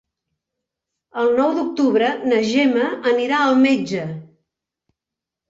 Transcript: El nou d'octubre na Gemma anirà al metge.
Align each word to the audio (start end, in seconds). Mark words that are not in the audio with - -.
El 1.23 1.29
nou 1.39 1.53
d'octubre 1.57 2.07
na 2.33 2.41
Gemma 2.53 2.89
anirà 3.13 3.43
al 3.43 3.61
metge. 3.69 4.09